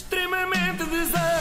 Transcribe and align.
extremamente 0.00 0.84
desagradável. 0.84 1.39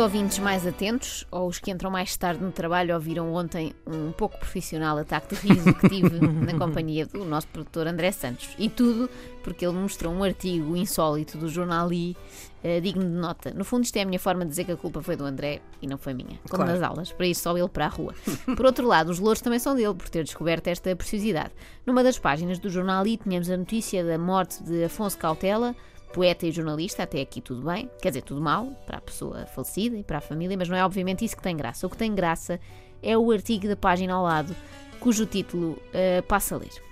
Ouvintes 0.00 0.38
mais 0.38 0.66
atentos, 0.66 1.26
ou 1.30 1.48
os 1.48 1.58
que 1.58 1.70
entram 1.70 1.90
mais 1.90 2.16
tarde 2.16 2.42
no 2.42 2.50
trabalho, 2.52 2.94
ouviram 2.94 3.32
ontem 3.34 3.74
um 3.86 4.12
pouco 4.12 4.38
profissional 4.38 4.96
ataque 4.98 5.34
de 5.36 5.48
riso 5.52 5.74
que 5.74 5.88
tive 5.88 6.20
na 6.20 6.58
companhia 6.58 7.06
do 7.06 7.24
nosso 7.24 7.46
produtor 7.48 7.86
André 7.86 8.12
Santos. 8.12 8.48
E 8.58 8.68
tudo 8.68 9.08
porque 9.42 9.66
ele 9.66 9.76
mostrou 9.76 10.12
um 10.12 10.22
artigo 10.22 10.76
insólito 10.76 11.38
do 11.38 11.48
jornal 11.48 11.92
I, 11.92 12.16
eh, 12.62 12.80
digno 12.80 13.02
de 13.02 13.10
nota. 13.10 13.50
No 13.54 13.64
fundo, 13.64 13.84
isto 13.84 13.96
é 13.96 14.02
a 14.02 14.04
minha 14.04 14.18
forma 14.18 14.44
de 14.44 14.50
dizer 14.50 14.64
que 14.64 14.72
a 14.72 14.76
culpa 14.76 15.00
foi 15.00 15.16
do 15.16 15.24
André 15.24 15.60
e 15.80 15.86
não 15.86 15.96
foi 15.96 16.12
minha. 16.12 16.38
Como 16.50 16.62
Claro. 16.64 16.72
nas 16.72 16.82
aulas, 16.82 17.12
para 17.12 17.26
isso 17.26 17.42
só 17.42 17.56
ele 17.56 17.68
para 17.68 17.86
a 17.86 17.88
rua. 17.88 18.14
Por 18.56 18.66
outro 18.66 18.86
lado, 18.86 19.10
os 19.10 19.18
louros 19.18 19.40
também 19.40 19.58
são 19.58 19.74
dele, 19.74 19.94
por 19.94 20.08
ter 20.08 20.24
descoberto 20.24 20.66
esta 20.68 20.94
preciosidade. 20.94 21.50
Numa 21.86 22.02
das 22.02 22.18
páginas 22.18 22.58
do 22.58 22.68
jornal 22.68 23.06
I, 23.06 23.16
tínhamos 23.16 23.48
a 23.50 23.56
notícia 23.56 24.04
da 24.04 24.18
morte 24.18 24.62
de 24.62 24.84
Afonso 24.84 25.16
Cautela, 25.16 25.74
poeta 26.12 26.46
e 26.46 26.52
jornalista, 26.52 27.02
até 27.02 27.20
aqui 27.20 27.40
tudo 27.40 27.62
bem, 27.62 27.90
quer 28.00 28.08
dizer, 28.08 28.22
tudo 28.22 28.40
mal 28.40 28.66
para 28.86 28.98
a 28.98 29.00
pessoa 29.00 29.46
falecida 29.46 29.96
e 29.96 30.02
para 30.02 30.18
a 30.18 30.20
família, 30.20 30.56
mas 30.56 30.68
não 30.68 30.76
é 30.76 30.84
obviamente 30.84 31.24
isso 31.24 31.36
que 31.36 31.42
tem 31.42 31.56
graça. 31.56 31.86
O 31.86 31.90
que 31.90 31.96
tem 31.96 32.14
graça 32.14 32.60
é 33.02 33.16
o 33.16 33.30
artigo 33.30 33.68
da 33.68 33.76
página 33.76 34.14
ao 34.14 34.24
lado, 34.24 34.54
cujo 35.00 35.26
título 35.26 35.80
eh, 35.92 36.22
passa 36.22 36.54
a 36.54 36.58
ler. 36.58 36.82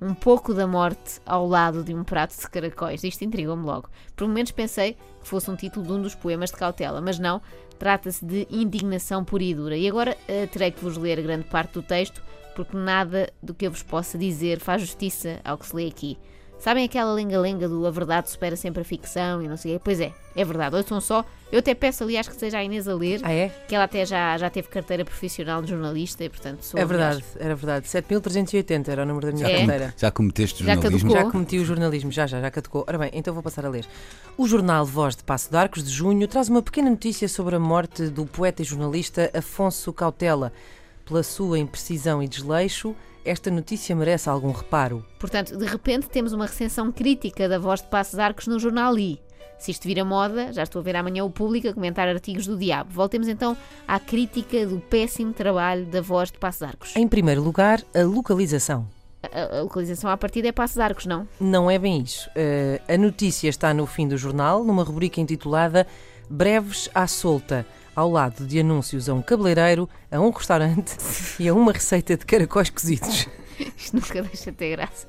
Um 0.00 0.14
pouco 0.14 0.52
da 0.52 0.66
morte 0.66 1.20
ao 1.24 1.46
lado 1.46 1.82
de 1.82 1.94
um 1.94 2.04
prato 2.04 2.38
de 2.38 2.48
caracóis. 2.48 3.02
Isto 3.04 3.24
intrigou-me 3.24 3.64
logo. 3.64 3.88
Por 4.14 4.26
momentos 4.26 4.52
pensei 4.52 4.96
que 5.20 5.28
fosse 5.28 5.50
um 5.50 5.56
título 5.56 5.86
de 5.86 5.92
um 5.92 6.02
dos 6.02 6.14
poemas 6.14 6.50
de 6.50 6.56
Cautela, 6.56 7.00
mas 7.00 7.18
não, 7.18 7.40
trata-se 7.78 8.24
de 8.24 8.46
indignação 8.50 9.24
pura 9.24 9.44
e 9.44 9.54
dura. 9.54 9.76
E 9.76 9.88
agora 9.88 10.16
eh, 10.28 10.46
terei 10.46 10.70
que 10.70 10.82
vos 10.82 10.96
ler 10.96 11.22
grande 11.22 11.44
parte 11.44 11.74
do 11.74 11.82
texto, 11.82 12.22
porque 12.54 12.76
nada 12.76 13.32
do 13.42 13.54
que 13.54 13.66
eu 13.66 13.70
vos 13.70 13.82
possa 13.82 14.18
dizer 14.18 14.60
faz 14.60 14.82
justiça 14.82 15.40
ao 15.44 15.58
que 15.58 15.66
se 15.66 15.76
lê 15.76 15.86
aqui. 15.86 16.18
Sabem 16.58 16.84
aquela 16.86 17.12
lenga-lenga 17.12 17.68
do 17.68 17.86
a 17.86 17.90
verdade 17.90 18.30
supera 18.30 18.56
sempre 18.56 18.80
a 18.80 18.84
ficção 18.84 19.42
e 19.42 19.48
não 19.48 19.56
sei 19.56 19.72
o 19.72 19.74
quê? 19.78 19.80
Pois 19.84 20.00
é, 20.00 20.14
é 20.34 20.44
verdade. 20.46 20.74
Ouçam 20.76 20.98
só. 20.98 21.22
Eu 21.52 21.58
até 21.58 21.74
peço, 21.74 22.02
aliás, 22.02 22.26
que 22.26 22.34
seja 22.34 22.56
a 22.58 22.64
Inês 22.64 22.88
a 22.88 22.94
ler, 22.94 23.20
Ah, 23.22 23.30
é? 23.30 23.50
que 23.68 23.74
ela 23.74 23.84
até 23.84 24.06
já, 24.06 24.36
já 24.38 24.48
teve 24.48 24.68
carteira 24.68 25.04
profissional 25.04 25.60
de 25.60 25.68
jornalista 25.68 26.24
e, 26.24 26.28
portanto, 26.30 26.62
sou 26.62 26.80
É 26.80 26.84
verdade, 26.86 27.22
era 27.38 27.54
verdade. 27.54 27.86
7380 27.86 28.90
era 28.90 29.02
o 29.02 29.06
número 29.06 29.26
da 29.26 29.32
minha 29.32 29.46
É? 29.46 29.58
carteira. 29.58 29.94
Já 29.96 30.10
cometeste 30.10 30.64
Já 30.64 30.74
jornalismo? 30.74 31.10
caducou. 31.10 31.26
Já 31.26 31.30
cometi 31.30 31.58
o 31.58 31.64
jornalismo, 31.66 32.10
já, 32.10 32.26
já, 32.26 32.40
já 32.40 32.50
caducou. 32.50 32.84
Ora 32.88 32.96
bem, 32.98 33.10
então 33.12 33.34
vou 33.34 33.42
passar 33.42 33.66
a 33.66 33.68
ler. 33.68 33.84
O 34.38 34.48
jornal 34.48 34.86
Voz 34.86 35.14
de 35.14 35.22
Passo 35.22 35.50
de 35.50 35.56
Arcos, 35.58 35.84
de 35.84 35.90
junho, 35.90 36.26
traz 36.26 36.48
uma 36.48 36.62
pequena 36.62 36.88
notícia 36.88 37.28
sobre 37.28 37.56
a 37.56 37.60
morte 37.60 38.06
do 38.08 38.24
poeta 38.24 38.62
e 38.62 38.64
jornalista 38.64 39.30
Afonso 39.34 39.92
Cautela. 39.92 40.50
Pela 41.04 41.22
sua 41.22 41.58
imprecisão 41.58 42.22
e 42.22 42.26
desleixo, 42.26 42.96
esta 43.24 43.50
notícia 43.50 43.96
merece 43.96 44.28
algum 44.28 44.52
reparo. 44.52 45.04
Portanto, 45.18 45.56
de 45.56 45.64
repente 45.64 46.08
temos 46.08 46.32
uma 46.32 46.46
recensão 46.46 46.92
crítica 46.92 47.48
da 47.48 47.58
voz 47.58 47.80
de 47.80 47.88
Passos 47.88 48.18
Arcos 48.18 48.46
no 48.46 48.58
jornal 48.58 48.98
I. 48.98 49.20
Se 49.58 49.70
isto 49.70 49.86
vira 49.86 50.04
moda, 50.04 50.52
já 50.52 50.62
estou 50.62 50.80
a 50.80 50.82
ver 50.82 50.96
amanhã 50.96 51.24
o 51.24 51.30
público 51.30 51.68
a 51.68 51.72
comentar 51.72 52.06
artigos 52.06 52.46
do 52.46 52.56
diabo. 52.56 52.90
Voltemos 52.92 53.28
então 53.28 53.56
à 53.88 53.98
crítica 53.98 54.66
do 54.66 54.78
péssimo 54.78 55.32
trabalho 55.32 55.86
da 55.86 56.02
voz 56.02 56.30
de 56.30 56.38
Passos 56.38 56.62
Arcos. 56.62 56.94
Em 56.96 57.08
primeiro 57.08 57.42
lugar, 57.42 57.82
a 57.94 58.02
localização. 58.02 58.86
A, 59.22 59.58
a 59.58 59.62
localização 59.62 60.10
à 60.10 60.16
partida 60.16 60.48
é 60.48 60.52
Passos 60.52 60.78
Arcos, 60.78 61.06
não? 61.06 61.26
Não 61.40 61.70
é 61.70 61.78
bem 61.78 62.02
isso. 62.02 62.28
Eh, 62.34 62.80
a 62.86 62.98
notícia 62.98 63.48
está 63.48 63.72
no 63.72 63.86
fim 63.86 64.06
do 64.06 64.18
jornal, 64.18 64.62
numa 64.62 64.84
rubrica 64.84 65.20
intitulada 65.20 65.86
Breves 66.28 66.90
à 66.94 67.06
Solta, 67.06 67.66
ao 67.94 68.10
lado 68.10 68.46
de 68.46 68.60
anúncios 68.60 69.08
a 69.08 69.14
um 69.14 69.22
cabeleireiro, 69.22 69.88
a 70.10 70.20
um 70.20 70.30
restaurante 70.30 70.96
e 71.38 71.48
a 71.48 71.54
uma 71.54 71.72
receita 71.72 72.16
de 72.16 72.24
caracóis 72.24 72.70
cozidos. 72.70 73.28
Isto 73.76 73.96
nunca 73.96 74.22
deixa 74.22 74.50
de 74.50 74.56
ter 74.56 74.70
graça. 74.70 75.06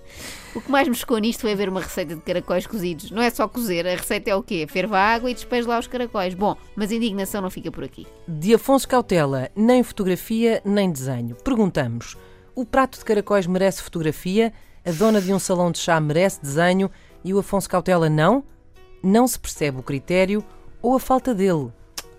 O 0.54 0.62
que 0.62 0.72
mais 0.72 0.88
me 0.88 0.96
chocou 0.96 1.18
nisto 1.18 1.42
foi 1.42 1.56
ver 1.56 1.68
uma 1.68 1.82
receita 1.82 2.16
de 2.16 2.22
caracóis 2.22 2.68
cozidos. 2.68 3.12
Não 3.12 3.22
é 3.22 3.30
só 3.30 3.48
cozer, 3.48 3.88
a 3.88 3.96
receita 3.96 4.30
é 4.30 4.36
o 4.36 4.44
quê? 4.44 4.66
Ferva 4.70 4.98
a 4.98 5.14
água 5.14 5.30
e 5.30 5.34
despeje 5.34 5.68
lá 5.68 5.80
os 5.80 5.88
caracóis. 5.88 6.34
Bom, 6.34 6.56
mas 6.76 6.92
a 6.92 6.96
indignação 6.96 7.42
não 7.42 7.50
fica 7.50 7.72
por 7.72 7.84
aqui. 7.84 8.06
De 8.28 8.54
Afonso 8.54 8.88
Cautela, 8.88 9.50
nem 9.56 9.84
fotografia 9.84 10.62
nem 10.64 10.92
desenho. 10.92 11.36
Perguntamos: 11.36 12.16
o 12.54 12.66
prato 12.66 12.98
de 12.98 13.06
caracóis 13.06 13.48
merece 13.48 13.82
fotografia? 13.82 14.54
A 14.86 14.92
dona 14.92 15.20
de 15.20 15.34
um 15.34 15.40
salão 15.40 15.72
de 15.72 15.80
chá 15.80 16.00
merece 16.00 16.40
desenho 16.42 16.92
e 17.24 17.34
o 17.34 17.40
Afonso 17.40 17.68
Cautela 17.68 18.10
não? 18.10 18.44
Não 19.02 19.28
se 19.28 19.40
percebe 19.40 19.80
o 19.80 19.84
critério 19.84 20.44
ou 20.82 20.96
a 20.96 21.00
falta 21.00 21.34
dele, 21.34 21.72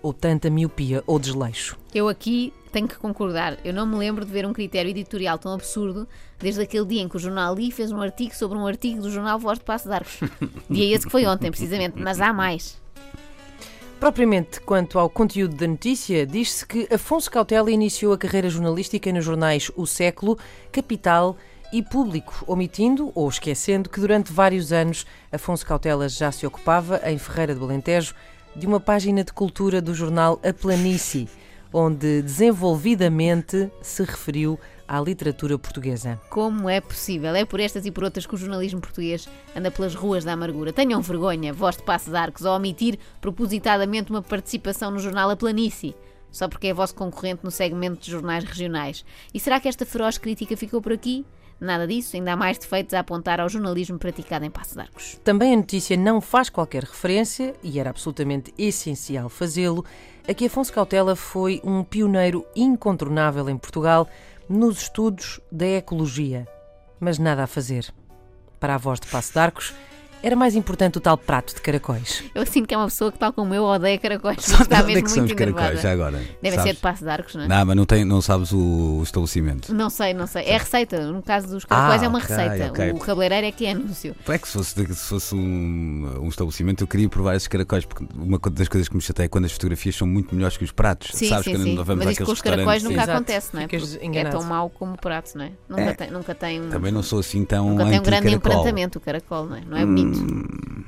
ou 0.07 0.13
tanta 0.13 0.49
miopia 0.49 1.03
ou 1.05 1.19
desleixo. 1.19 1.77
Eu 1.93 2.07
aqui 2.07 2.53
tenho 2.71 2.87
que 2.87 2.95
concordar. 2.95 3.57
Eu 3.63 3.73
não 3.73 3.85
me 3.85 3.97
lembro 3.97 4.23
de 4.23 4.31
ver 4.31 4.45
um 4.45 4.53
critério 4.53 4.89
editorial 4.89 5.37
tão 5.37 5.51
absurdo 5.53 6.07
desde 6.39 6.61
aquele 6.61 6.85
dia 6.85 7.01
em 7.01 7.09
que 7.09 7.17
o 7.17 7.19
jornal 7.19 7.59
I 7.59 7.71
fez 7.71 7.91
um 7.91 8.01
artigo 8.01 8.33
sobre 8.33 8.57
um 8.57 8.65
artigo 8.65 9.01
do 9.01 9.11
jornal 9.11 9.37
Voz 9.37 9.59
de 9.59 9.65
Passo 9.65 9.89
de 9.89 9.93
Arcos. 9.93 10.19
Dia 10.69 10.95
esse 10.95 11.05
que 11.05 11.11
foi 11.11 11.25
ontem, 11.25 11.51
precisamente, 11.51 11.99
mas 12.01 12.21
há 12.21 12.31
mais. 12.31 12.79
Propriamente 13.99 14.61
quanto 14.61 14.97
ao 14.97 15.09
conteúdo 15.09 15.55
da 15.55 15.67
notícia, 15.67 16.25
diz-se 16.25 16.65
que 16.65 16.87
Afonso 16.93 17.29
Cautela 17.29 17.69
iniciou 17.69 18.13
a 18.13 18.17
carreira 18.17 18.49
jornalística 18.49 19.11
nos 19.11 19.25
jornais 19.25 19.69
O 19.75 19.85
Século, 19.85 20.37
Capital 20.71 21.35
e 21.73 21.83
Público, 21.83 22.45
omitindo 22.47 23.11
ou 23.13 23.27
esquecendo 23.27 23.89
que 23.89 23.99
durante 23.99 24.31
vários 24.31 24.71
anos 24.71 25.05
Afonso 25.29 25.65
Cautela 25.65 26.07
já 26.07 26.31
se 26.31 26.47
ocupava, 26.47 27.01
em 27.03 27.17
Ferreira 27.17 27.53
do 27.53 27.65
Alentejo, 27.65 28.15
de 28.57 28.65
uma 28.65 28.79
página 28.79 29.23
de 29.23 29.31
cultura 29.31 29.79
do 29.79 29.93
jornal 29.93 30.39
A 30.43 30.51
Planície, 30.51 31.29
onde 31.71 32.23
desenvolvidamente 32.23 33.69
se 33.83 34.03
referiu 34.03 34.59
à 34.87 34.99
literatura 34.99 35.59
portuguesa. 35.59 36.19
Como 36.27 36.67
é 36.67 36.81
possível? 36.81 37.35
É 37.35 37.45
por 37.45 37.59
estas 37.59 37.85
e 37.85 37.91
por 37.91 38.03
outras 38.03 38.25
que 38.25 38.33
o 38.33 38.37
jornalismo 38.37 38.81
português 38.81 39.29
anda 39.55 39.69
pelas 39.69 39.93
ruas 39.93 40.23
da 40.23 40.33
amargura. 40.33 40.73
Tenham 40.73 41.01
vergonha, 41.01 41.53
voz 41.53 41.77
de 41.77 41.83
Passos 41.83 42.15
Arcos, 42.15 42.47
ao 42.47 42.55
omitir 42.55 42.97
propositadamente 43.21 44.09
uma 44.09 44.23
participação 44.23 44.89
no 44.89 44.99
jornal 44.99 45.29
A 45.29 45.35
Planície. 45.35 45.95
Só 46.31 46.47
porque 46.47 46.67
é 46.67 46.73
vosso 46.73 46.95
concorrente 46.95 47.43
no 47.43 47.51
segmento 47.51 48.01
de 48.01 48.11
jornais 48.11 48.43
regionais. 48.43 49.05
E 49.33 49.39
será 49.39 49.59
que 49.59 49.67
esta 49.67 49.85
feroz 49.85 50.17
crítica 50.17 50.57
ficou 50.57 50.81
por 50.81 50.93
aqui? 50.93 51.23
Nada 51.59 51.87
disso, 51.87 52.15
ainda 52.15 52.33
há 52.33 52.35
mais 52.35 52.57
defeitos 52.57 52.93
a 52.93 52.99
apontar 52.99 53.39
ao 53.39 53.49
jornalismo 53.49 53.97
praticado 53.97 54.45
em 54.45 54.49
Passos 54.49 54.73
de 54.73 54.81
Arcos. 54.81 55.19
Também 55.23 55.53
a 55.53 55.57
notícia 55.57 55.97
não 55.97 56.21
faz 56.21 56.49
qualquer 56.49 56.83
referência, 56.83 57.55
e 57.63 57.79
era 57.79 57.89
absolutamente 57.89 58.53
essencial 58.57 59.27
fazê-lo, 59.27 59.83
a 60.27 60.33
que 60.33 60.45
Afonso 60.45 60.71
Cautela 60.71 61.15
foi 61.15 61.59
um 61.63 61.83
pioneiro 61.83 62.45
incontornável 62.55 63.49
em 63.49 63.57
Portugal 63.57 64.07
nos 64.47 64.83
estudos 64.83 65.39
da 65.51 65.65
ecologia. 65.65 66.47
Mas 66.99 67.17
nada 67.17 67.43
a 67.43 67.47
fazer. 67.47 67.91
Para 68.59 68.75
a 68.75 68.77
voz 68.77 68.99
de 68.99 69.07
Passo 69.07 69.33
de 69.33 69.39
Arcos, 69.39 69.73
era 70.23 70.35
mais 70.35 70.55
importante 70.55 70.97
o 70.97 71.01
tal 71.01 71.17
prato 71.17 71.53
de 71.55 71.61
caracóis. 71.61 72.23
Eu 72.33 72.45
sinto 72.45 72.67
que 72.67 72.73
é 72.73 72.77
uma 72.77 72.87
pessoa 72.87 73.11
que, 73.11 73.19
tal 73.19 73.31
como 73.31 73.53
eu, 73.53 73.63
odeia 73.63 73.97
caracóis. 73.97 74.37
Sabe 74.41 74.63
Está 74.63 74.77
onde 74.81 74.91
é 74.91 74.95
mesmo 74.95 75.03
que 75.05 75.11
são 75.11 75.23
os 75.23 75.29
muito 75.31 75.37
caracóis 75.37 75.81
já 75.81 75.91
agora? 75.91 76.17
Deve 76.41 76.55
Sabes? 76.55 76.63
ser 76.63 76.73
de 76.75 76.81
Passo 76.81 77.03
de 77.03 77.09
Arcos, 77.09 77.35
não 77.35 77.43
é? 77.43 77.47
Não, 77.47 77.65
mas 77.65 77.75
não, 77.75 77.85
tem, 77.85 78.03
não 78.03 78.21
sabes 78.21 78.51
o, 78.51 79.01
estabelecimento. 79.03 79.73
Não 79.73 79.89
sei, 79.89 80.13
não 80.13 80.27
sei. 80.27 80.43
É 80.45 80.57
receita. 80.57 81.11
No 81.11 81.21
caso 81.21 81.47
dos 81.47 81.65
caracóis 81.65 82.01
Ah, 82.01 82.05
é 82.05 82.07
uma 82.07 82.19
ok, 82.19 82.35
receita. 82.35 82.67
ok. 82.71 82.91
O 82.91 82.99
cabeleireiro 82.99 83.47
é 83.47 83.51
que 83.51 83.65
é 83.65 83.71
anúncio. 83.71 84.15
É 84.27 84.37
que 84.37 84.47
se 84.47 84.53
fosse, 84.53 84.73
se 84.93 84.95
fosse 85.07 85.35
um, 85.35 86.19
um 86.21 86.27
estabelecimento, 86.27 86.83
eu 86.83 86.87
queria 86.87 87.07
provar 87.07 87.35
esses 87.35 87.47
caracóis, 87.47 87.85
porque 87.85 88.05
uma 88.15 88.39
das 88.39 88.67
coisas 88.67 88.89
que 88.89 88.95
me 88.95 89.01
chateia 89.01 89.25
é 89.25 89.29
quando 89.29 89.45
as 89.45 89.51
fotografias 89.51 89.95
são 89.95 90.07
muito 90.07 90.33
melhores 90.33 90.57
que 90.57 90.63
os 90.63 90.71
pratos. 90.71 91.11
Sim, 91.13 91.29
Sabes 91.29 91.45
sim, 91.45 91.55
sim. 91.63 91.75
vamos 91.75 92.03
Mas 92.05 92.13
isto 92.13 92.25
com 92.25 92.31
os 92.31 92.41
caracóis 92.41 92.83
nunca 92.83 92.95
Exato. 92.95 93.11
acontece, 93.11 93.49
não 93.53 93.61
é? 93.61 93.67
Porque 93.67 94.17
é 94.17 94.25
tão 94.25 94.43
mau 94.43 94.69
como 94.69 94.93
o 94.93 94.97
prato, 94.97 95.37
não 95.37 95.45
é? 95.45 95.51
Nunca, 95.69 95.81
É. 95.81 95.93
tem, 95.93 96.11
nunca 96.11 96.35
tem 96.35 96.61
um, 96.61 96.69
Também 96.69 96.91
não 96.91 97.03
sou 97.03 97.19
assim 97.19 97.45
tão 97.45 97.69
nunca 97.69 97.85
tem 97.85 97.99
um 97.99 98.03
grande 98.03 98.33
emprentamento 98.33 98.97
o 98.97 99.01
caracol, 99.01 99.45
não 99.45 99.55
é? 99.55 99.61
Não 99.61 99.77
é 99.77 99.85
bonito. 99.85 100.06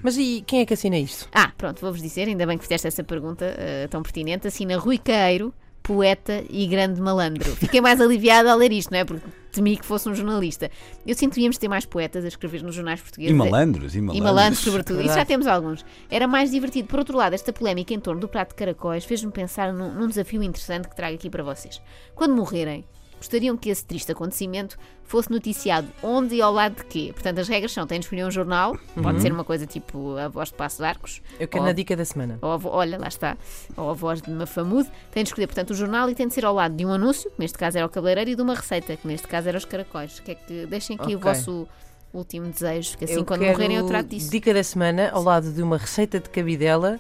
Mas 0.01 0.17
e 0.17 0.43
quem 0.47 0.61
é 0.61 0.65
que 0.65 0.73
assina 0.73 0.97
isto? 0.97 1.27
Ah, 1.33 1.51
pronto, 1.57 1.81
vou-vos 1.81 2.01
dizer, 2.01 2.27
ainda 2.27 2.45
bem 2.45 2.57
que 2.57 2.63
fizeste 2.63 2.87
essa 2.87 3.03
pergunta 3.03 3.45
eh, 3.57 3.87
tão 3.89 4.01
pertinente. 4.01 4.47
Assina 4.47 4.77
Rui 4.77 4.97
Queiro, 4.97 5.53
poeta 5.83 6.43
e 6.49 6.67
grande 6.67 7.01
malandro. 7.01 7.55
Fiquei 7.55 7.81
mais 7.81 7.99
aliviada 7.99 8.51
ao 8.51 8.57
ler 8.57 8.71
isto, 8.71 8.91
não 8.91 8.99
é? 8.99 9.03
Porque 9.03 9.25
temi 9.51 9.75
que 9.75 9.85
fosse 9.85 10.07
um 10.07 10.15
jornalista. 10.15 10.69
Eu 11.05 11.15
sinto 11.15 11.31
que 11.31 11.35
devíamos 11.35 11.57
ter 11.57 11.67
mais 11.67 11.85
poetas 11.85 12.23
a 12.23 12.27
escrever 12.27 12.61
nos 12.61 12.75
jornais 12.75 13.01
portugueses. 13.01 13.33
E 13.33 13.35
malandros, 13.35 13.95
e 13.95 14.01
malandros. 14.01 14.17
E 14.17 14.21
malandros, 14.21 14.59
sobretudo. 14.59 15.01
Isso 15.01 15.15
já 15.15 15.25
temos 15.25 15.47
alguns. 15.47 15.83
Era 16.09 16.27
mais 16.27 16.51
divertido. 16.51 16.87
Por 16.87 16.99
outro 16.99 17.17
lado, 17.17 17.33
esta 17.33 17.51
polémica 17.51 17.93
em 17.93 17.99
torno 17.99 18.21
do 18.21 18.27
prato 18.27 18.49
de 18.49 18.55
caracóis 18.55 19.03
fez-me 19.03 19.31
pensar 19.31 19.73
num, 19.73 19.93
num 19.93 20.07
desafio 20.07 20.43
interessante 20.43 20.87
que 20.87 20.95
trago 20.95 21.15
aqui 21.15 21.29
para 21.29 21.43
vocês. 21.43 21.81
Quando 22.15 22.35
morrerem, 22.35 22.85
gostariam 23.19 23.55
que 23.55 23.69
esse 23.69 23.85
triste 23.85 24.11
acontecimento 24.11 24.77
fosse 25.03 25.29
noticiado 25.31 25.87
onde 26.01 26.35
e 26.35 26.41
ao 26.41 26.51
lado 26.51 26.75
de 26.77 26.85
quê? 26.85 27.11
Portanto, 27.13 27.39
as 27.39 27.47
regras 27.47 27.71
são: 27.71 27.85
tem 27.85 27.99
de 27.99 28.05
escolher 28.05 28.25
um 28.25 28.31
jornal, 28.31 28.75
pode 29.01 29.21
ser 29.21 29.31
uma 29.31 29.43
coisa 29.43 29.67
tipo 29.67 30.15
a 30.17 30.27
voz 30.27 30.49
de 30.49 30.55
Passo 30.55 30.77
de 30.77 30.83
Arcos. 30.85 31.21
Eu 31.39 31.47
quero 31.47 31.63
na 31.65 31.71
dica 31.71 31.95
da 31.95 32.05
semana. 32.05 32.39
ou 32.41 32.51
a 32.51 32.59
olha, 32.63 32.97
lá 32.97 33.07
está, 33.07 33.37
ou 33.77 33.89
a 33.89 33.93
voz 33.93 34.21
de 34.21 34.31
Mafamude, 34.31 34.89
tem 35.11 35.23
de 35.23 35.29
escolher, 35.29 35.47
portanto, 35.47 35.71
o 35.71 35.75
jornal 35.75 36.09
e 36.09 36.15
tem 36.15 36.27
de 36.27 36.33
ser 36.33 36.45
ao 36.45 36.53
lado 36.55 36.75
de 36.75 36.85
um 36.85 36.91
anúncio, 36.91 37.29
que 37.29 37.39
neste 37.39 37.57
caso 37.57 37.77
era 37.77 37.85
o 37.85 37.89
cabeleireiro, 37.89 38.31
e 38.31 38.35
de 38.35 38.41
uma 38.41 38.55
receita, 38.55 38.95
que 38.97 39.05
neste 39.07 39.27
caso 39.27 39.47
era 39.47 39.57
os 39.57 39.65
caracóis. 39.65 40.19
Que 40.19 40.31
é 40.31 40.35
que 40.35 40.65
deixem 40.65 40.95
aqui 40.95 41.13
o 41.13 41.17
Ok. 41.17 41.33
vosso 41.33 41.67
último 42.13 42.47
desejo, 42.47 42.97
que 42.97 43.05
assim 43.05 43.13
eu 43.15 43.25
quando 43.25 43.41
morrerem 43.45 43.77
eu 43.77 43.85
trato 43.85 44.07
disso. 44.07 44.31
Dica 44.31 44.53
da 44.53 44.63
semana 44.63 45.09
ao 45.11 45.21
lado 45.21 45.51
de 45.51 45.61
uma 45.61 45.77
receita 45.77 46.19
de 46.19 46.29
cabidela 46.29 46.99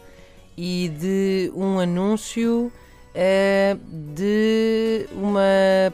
e 0.57 0.89
de 0.89 1.51
um 1.55 1.79
anúncio 1.79 2.71
eh, 3.13 3.77
de 3.91 5.07
uma. 5.13 5.41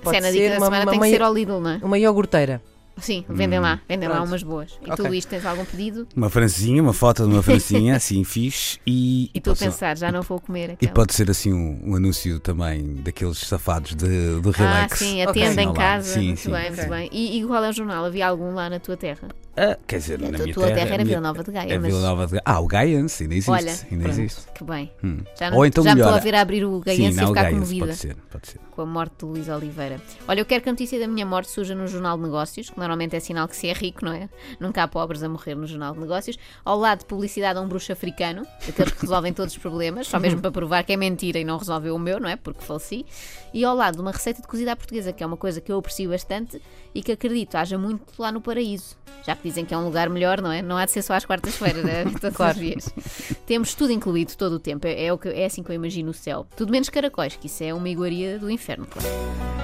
Pode 0.01 0.17
Cena 0.17 0.31
ser 0.31 0.57
uma, 0.57 0.65
semana 0.65 0.83
uma, 0.85 0.91
tem 0.91 1.00
uma, 1.00 1.06
que 1.06 1.12
ser 1.12 1.21
ao 1.21 1.33
Lidl, 1.33 1.59
não 1.59 1.71
é? 1.71 1.79
uma 1.81 1.97
iogurteira. 1.97 2.62
Sim, 2.97 3.25
vendem 3.27 3.59
lá, 3.59 3.81
vendem 3.89 4.07
lá 4.07 4.15
Pronto. 4.15 4.27
umas 4.30 4.44
boas. 4.44 4.80
E 4.81 4.86
tu, 4.86 4.94
Ok. 4.94 5.07
Luís, 5.09 5.25
tens 5.25 5.45
algum 5.45 5.65
pedido? 5.65 6.07
Uma 6.15 6.30
francesinha, 6.30 6.81
uma 6.81 6.94
foto 6.94 7.27
de 7.27 7.33
uma 7.33 7.44
francesinha, 7.44 7.95
assim, 7.97 8.24
fixe. 8.24 8.80
E, 8.88 9.30
E 9.33 9.42
tu 9.42 9.51
a 9.51 9.56
pensar, 9.56 9.97
já 9.97 10.12
não 10.12 10.21
vou 10.21 10.39
comer 10.39 10.69
E 10.69 10.74
aquela. 10.74 10.94
pode 10.94 11.13
ser 11.13 11.30
assim 11.30 11.51
um, 11.53 11.80
um 11.92 11.95
anúncio 11.95 12.39
também 12.39 12.95
daqueles 13.03 13.38
safados 13.39 13.95
de, 13.95 14.07
de 14.39 14.50
Ah, 14.50 14.51
relax. 14.57 15.00
sim, 15.00 15.21
a 15.24 15.30
Ok. 15.30 15.42
tenda 15.42 15.56
Sim, 15.56 15.59
em 15.62 15.65
ao 15.68 15.74
lado. 15.74 15.77
casa. 15.77 16.13
Sim, 16.13 16.25
muito 16.27 16.39
sim. 16.39 16.51
bem, 16.51 16.68
muito 16.69 16.80
Ok. 16.80 16.89
bem. 16.89 17.09
E, 17.12 17.39
e 17.39 17.45
qual 17.45 17.63
é 17.63 17.69
o 17.69 17.74
jornal? 17.74 18.06
Havia 18.06 18.27
algum 18.27 18.53
lá 18.53 18.69
na 18.69 18.80
tua 18.80 18.95
terra? 18.95 19.27
Ah, 19.57 19.77
quer 19.88 20.00
dizer, 20.00 20.19
na 20.19 20.27
a 20.27 20.31
minha 20.31 20.53
tua 20.53 20.68
terra 20.68 20.80
era 20.81 20.95
a 20.95 21.06
minha- 21.06 21.06
Vila 21.06 21.21
Nova 21.21 21.44
de 21.44 21.51
Gaia, 21.51 21.74
É 21.74 21.80
mas- 21.80 21.88
Vila 21.88 22.01
Nova 22.01 22.25
de 22.27 22.31
Gaia. 22.33 22.41
Ah, 22.45 22.59
o 22.59 22.68
Gaians, 22.68 23.21
ainda 23.21 23.33
existe. 23.36 23.51
Olha, 23.51 23.71
ainda 23.71 24.03
pronto. 24.03 24.19
existe. 24.19 24.41
Que 24.53 24.63
bem. 24.65 24.91
Hum. 25.01 25.18
Já, 25.39 25.50
não, 25.50 25.57
Ou 25.57 25.65
então 25.65 25.83
já 25.83 25.95
me 25.95 26.01
estou 26.01 26.13
a 26.15 26.19
ver 26.19 26.36
a 26.36 26.41
abrir 26.41 26.65
o 26.65 26.75
Sim, 26.77 26.83
Gaiense 26.86 27.18
e 27.18 27.21
não, 27.21 27.24
o 27.24 27.27
ficar 27.30 27.44
Gaians, 27.44 27.53
comovida 27.59 27.86
pode 27.86 27.98
ser, 27.98 28.15
pode 28.30 28.48
ser. 28.50 28.59
com 28.71 28.81
a 28.81 28.86
morte 28.86 29.13
de 29.19 29.25
Luís 29.25 29.48
Oliveira. 29.48 30.01
Olha, 30.27 30.41
eu 30.41 30.45
quero 30.45 30.62
que 30.62 30.68
a 30.69 30.71
notícia 30.74 31.00
da 31.00 31.07
minha 31.07 31.25
morte 31.25 31.51
surja 31.51 31.74
no 31.74 31.88
Jornal 31.88 32.18
de 32.18 32.24
Negócios, 32.24 32.69
que 32.69 32.77
normalmente 32.87 33.15
é 33.15 33.19
sinal 33.19 33.47
que 33.47 33.55
se 33.55 33.67
é 33.67 33.73
rico, 33.73 34.05
não 34.05 34.13
é? 34.13 34.29
Nunca 34.59 34.83
há 34.83 34.87
pobres 34.87 35.23
a 35.23 35.29
morrer 35.29 35.55
no 35.55 35.65
Jornal 35.67 35.93
de 35.93 35.99
Negócios. 35.99 36.37
Ao 36.63 36.77
lado 36.77 36.99
de 36.99 37.05
publicidade 37.05 37.57
a 37.57 37.61
um 37.61 37.67
bruxo 37.67 37.91
africano, 37.91 38.45
daqueles 38.65 38.91
que 38.93 39.01
resolvem 39.01 39.33
todos 39.33 39.53
os 39.53 39.59
problemas, 39.59 40.07
só 40.07 40.19
mesmo 40.19 40.41
para 40.41 40.51
provar 40.51 40.83
que 40.83 40.93
é 40.93 40.97
mentira 40.97 41.39
e 41.39 41.43
não 41.43 41.57
resolveu 41.57 41.95
o 41.95 41.99
meu, 41.99 42.19
não 42.19 42.29
é? 42.29 42.35
Porque 42.35 42.63
faleci. 42.63 43.05
E 43.53 43.63
ao 43.63 43.75
lado 43.75 43.95
de 43.95 44.01
uma 44.01 44.11
receita 44.11 44.41
de 44.41 44.47
cozida 44.47 44.73
à 44.73 44.75
portuguesa, 44.75 45.11
que 45.13 45.23
é 45.23 45.25
uma 45.25 45.37
coisa 45.37 45.59
que 45.61 45.71
eu 45.71 45.77
aprecio 45.77 46.09
bastante 46.09 46.61
e 46.93 47.01
que 47.01 47.11
acredito 47.11 47.55
haja 47.55 47.77
muito 47.77 48.03
lá 48.19 48.31
no 48.31 48.41
paraíso. 48.41 48.95
Já 49.25 49.35
que 49.35 49.43
dizem 49.49 49.65
que 49.65 49.73
é 49.73 49.77
um 49.77 49.85
lugar 49.85 50.09
melhor, 50.09 50.41
não 50.41 50.51
é? 50.51 50.61
Não 50.61 50.77
há 50.77 50.85
de 50.85 50.91
ser 50.91 51.01
só 51.01 51.13
às 51.13 51.25
quartas-feiras, 51.25 51.85
é 51.85 52.03
todos 52.19 52.35
Claro. 52.38 52.53
os 52.53 52.59
dias. 52.59 52.93
Temos 53.45 53.73
tudo 53.73 53.91
incluído 53.91 54.35
todo 54.35 54.53
o 54.53 54.59
tempo, 54.59 54.85
é, 54.85 55.05
é 55.05 55.13
o 55.13 55.17
que, 55.17 55.29
é 55.29 55.45
assim 55.45 55.63
que 55.63 55.71
eu 55.71 55.75
imagino 55.75 56.11
o 56.11 56.13
céu. 56.13 56.45
Tudo 56.55 56.71
menos 56.71 56.89
caracóis, 56.89 57.35
que 57.35 57.47
isso 57.47 57.63
é 57.63 57.73
uma 57.73 57.89
iguaria 57.89 58.38
do 58.38 58.49
inferno, 58.51 58.85
claro. 58.85 59.54